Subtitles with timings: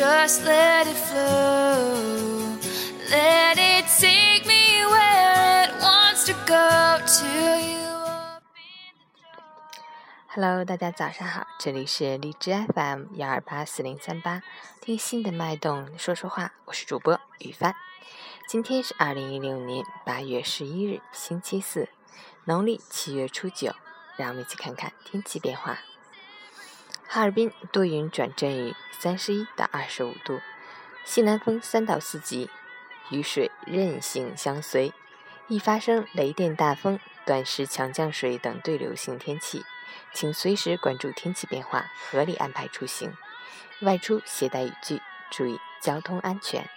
[0.00, 2.56] Just let it flow.
[3.10, 7.26] Let it take me where it wants to go to
[7.60, 8.40] you.
[10.28, 14.40] Hello，大家早上好，这里是荔枝 FM 幺二八四零三八，
[14.80, 17.74] 听心的脉动说说话，我是主播雨帆。
[18.48, 21.90] 今天是二零一六年八月十一日，星期四，
[22.46, 23.74] 农历七月初九。
[24.16, 25.78] 让我们一起看看天气变化。
[27.12, 30.40] 哈尔滨多云转阵雨，三十一到二十五度，
[31.04, 32.48] 西南风三到四级，
[33.10, 34.92] 雨水任性相随，
[35.48, 39.64] 易发生雷电、大风、短时强降水等对流性天气，
[40.12, 43.12] 请随时关注天气变化，合理安排出行，
[43.80, 45.02] 外出携带雨具，
[45.32, 46.70] 注意交通安全。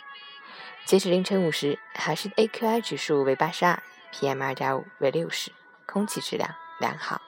[0.83, 5.51] 截止凌晨五时，海市 AQI 指数为八十二，PM 二点五为六十，
[5.85, 7.21] 空气质量良好。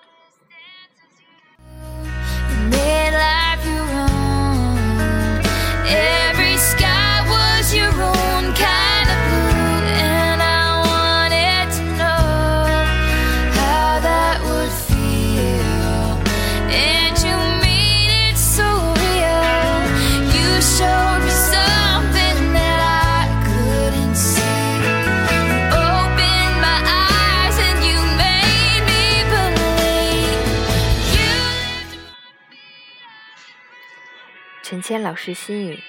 [34.68, 35.84] 陈谦老师心语：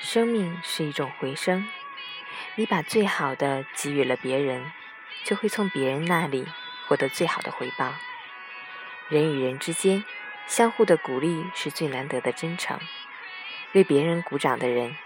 [0.00, 1.68] 生命是一种回声，
[2.54, 4.72] 你把最好的给予了别人，
[5.24, 6.48] 就会从别人那里
[6.86, 7.92] 获得最好的回报。
[9.10, 10.02] 人与人之间，
[10.46, 12.80] 相互的鼓励是最难得的真诚。
[13.72, 14.96] 为别人鼓掌的人，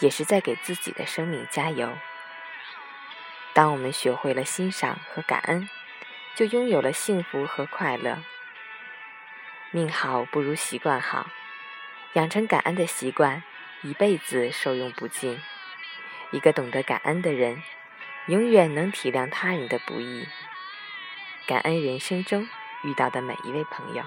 [0.00, 1.96] 也是在给自己的生命加油。
[3.52, 5.68] 当我们学会了欣赏和感恩，
[6.34, 8.18] 就拥有了幸福和快乐。
[9.70, 11.28] 命好不如习惯好。
[12.16, 13.42] 养成感恩的习惯，
[13.82, 15.38] 一辈子受用不尽。
[16.30, 17.62] 一个懂得感恩的人，
[18.26, 20.26] 永远能体谅他人的不易，
[21.46, 22.48] 感恩人生中
[22.84, 24.02] 遇到的每一位朋友。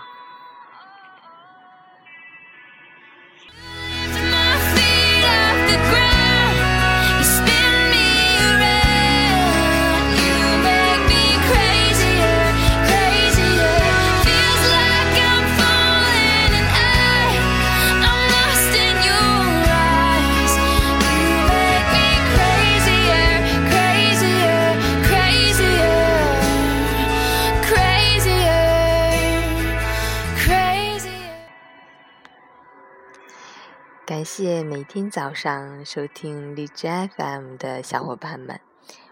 [34.09, 38.59] 感谢每天早上收听荔枝 FM 的小伙伴们，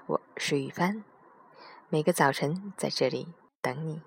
[0.07, 1.03] 我是雨帆，
[1.87, 3.27] 每个早晨在这里
[3.61, 4.01] 等你。